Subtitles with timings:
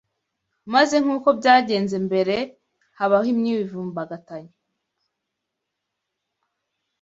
[0.73, 2.35] Maze nk’uko byagenze mbere
[2.97, 4.53] habaho imyivumbagatanyo